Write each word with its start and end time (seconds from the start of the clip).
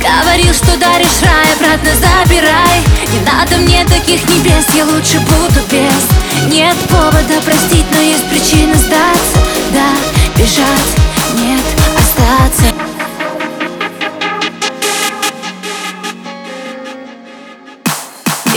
говорил, 0.00 0.52
что 0.54 0.76
даришь 0.78 1.22
рай, 1.22 1.52
обратно 1.54 1.90
забирай. 1.94 2.80
Не 3.12 3.20
надо 3.20 3.56
мне 3.56 3.84
таких 3.84 4.22
небес, 4.28 4.66
я 4.74 4.84
лучше 4.84 5.20
буду 5.20 5.60
без. 5.70 6.52
Нет 6.52 6.76
повода 6.88 7.40
простить, 7.44 7.86
но 7.92 8.00
есть 8.00 8.28
причина 8.28 8.74
сдаться. 8.74 9.38
Да, 9.72 9.90
бежать, 10.36 10.90
нет, 11.34 11.64
остаться. 11.98 12.74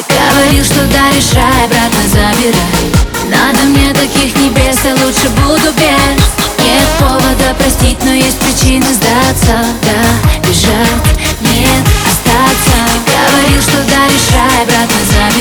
Говорил, 0.09 0.63
что 0.63 0.85
даришь 0.87 1.33
рай, 1.33 1.65
обратно 1.65 2.03
забирай. 2.07 3.03
Надо 3.29 3.63
мне 3.65 3.93
таких 3.93 4.35
небес, 4.37 4.77
я 4.83 4.93
лучше 5.05 5.29
буду 5.29 5.71
без. 5.77 6.23
Нет 6.63 6.87
повода 6.99 7.53
простить, 7.57 7.97
но 8.03 8.11
есть 8.11 8.37
причины 8.39 8.85
сдаться. 8.93 9.65
Да, 9.81 10.32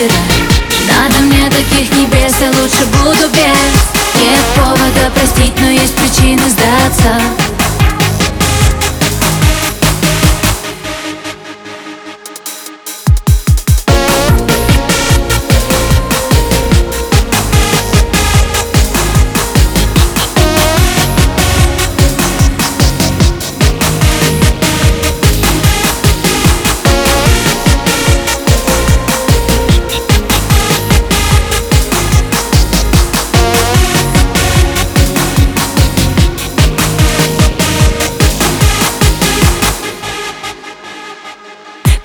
забирай 0.02 0.42
Надо 0.88 1.18
мне 1.20 1.50
таких 1.50 1.90
небес, 1.96 2.34
я 2.40 2.48
лучше 2.60 2.86
буду 2.86 3.28
без. 3.32 4.20
Нет 4.20 4.40
повода 4.56 5.10
простить, 5.14 5.54
но 5.60 5.70
есть 5.70 5.94
причины 5.94 6.42
сдаться 6.48 7.41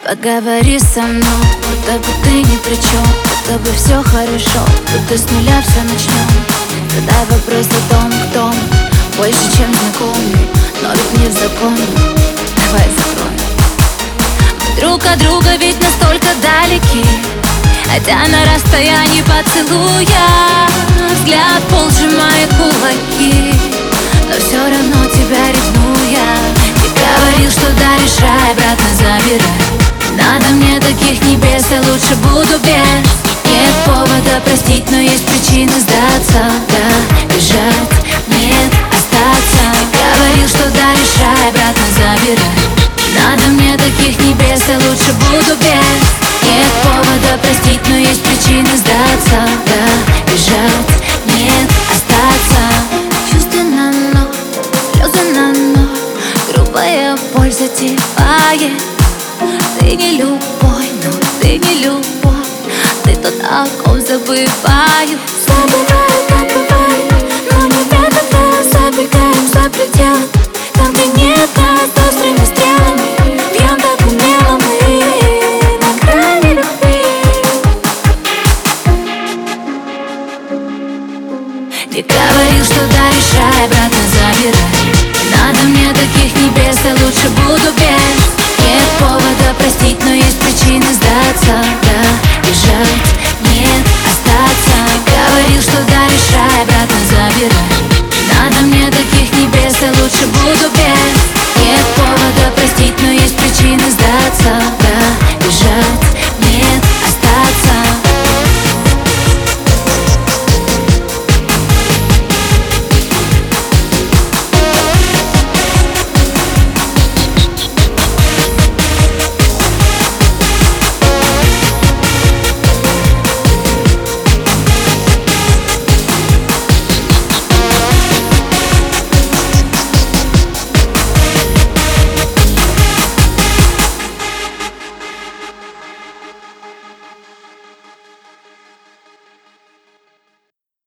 Поговори 0.07 0.79
со 0.79 1.01
мной, 1.01 1.43
будто 1.61 1.97
бы 1.99 2.13
ты 2.23 2.41
ни 2.41 2.57
при 2.63 2.75
чем 2.75 3.03
Будто 3.25 3.59
бы 3.59 3.75
все 3.75 4.01
хорошо, 4.01 4.63
будто 4.87 5.17
с 5.17 5.29
нуля 5.31 5.61
все 5.61 5.83
начнем 5.83 6.29
Задай 6.95 7.25
вопрос 7.29 7.67
о 7.67 7.93
том, 7.93 8.13
кто 8.29 8.47
мы 8.47 9.17
Больше, 9.17 9.43
чем 9.57 9.67
знакомый, 9.73 10.47
но 10.81 10.91
ведь 10.93 11.19
не 11.19 11.27
в 11.27 11.33
законе. 11.33 11.87
Давай 12.55 12.87
закроем. 12.95 13.37
Мы 14.61 14.81
друг 14.81 15.05
от 15.05 15.19
друга 15.19 15.57
ведь 15.59 15.77
настолько 15.81 16.29
далеки 16.41 17.05
Хотя 17.91 18.15
на 18.29 18.55
расстоянии 18.55 19.23
поцелуя 19.23 20.67
Взгляд 21.19 21.61
пол 21.69 21.89
сжимает 21.89 22.49
кулаки. 22.55 23.53
Но 24.29 24.37
все 24.39 24.57
равно 24.57 25.05
тебя 25.09 25.51
ревную 25.51 26.11
я. 26.11 26.37
Ты 26.81 26.87
говорил, 26.95 27.51
что 27.51 27.67
даришь 27.73 28.21
рай, 28.21 28.51
обратно 28.51 28.86
бежать, 37.47 37.89
нет, 38.27 38.73
остаться. 38.91 39.63
Говорил, 39.93 40.47
что 40.47 40.69
даришь 40.69 41.17
рай, 41.21 41.49
обратно 41.49 41.85
забирай. 41.95 42.67
Надо 43.15 43.47
мне 43.47 43.77
таких 43.77 44.19
небес, 44.19 44.61
я 44.67 44.75
лучше 44.75 45.13
буду 45.13 45.55
без. 45.59 46.03
Нет 46.43 46.67
повода 46.83 47.37
простить, 47.41 47.81
но 47.87 47.95
есть 47.95 48.21
причины 48.21 48.69
сдаться. 48.75 49.47
Да, 49.65 50.31
бежать, 50.31 50.91
нет, 51.25 51.69
остаться. 51.89 52.61
Чувства 53.31 53.63
на 53.63 53.91
ноль, 53.91 54.33
слезы 54.93 55.33
на 55.33 55.47
ноль 55.53 55.97
Грубая 56.53 57.17
боль 57.33 57.51
затевает. 57.51 58.73
Ты 59.79 59.95
не 59.95 60.17
любовь, 60.17 60.89
но 61.03 61.11
ты 61.41 61.57
не 61.57 61.83
любовь. 61.83 62.33
Ты 63.03 63.15
тот, 63.15 63.33
о 63.43 63.65
ком 63.83 64.01
забываю. 64.01 65.19
Забываю, 65.45 65.96